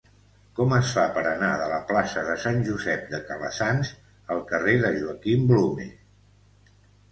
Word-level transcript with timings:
Com 0.59 0.71
es 0.77 0.93
fa 0.95 1.01
per 1.17 1.21
anar 1.31 1.49
de 1.63 1.67
la 1.73 1.77
plaça 1.91 2.23
de 2.29 2.37
Sant 2.45 2.65
Josep 2.71 3.05
de 3.13 3.21
Calassanç 3.29 3.93
al 4.37 4.43
carrer 4.55 4.77
de 4.87 4.93
Joaquim 4.99 5.47
Blume? 5.55 5.89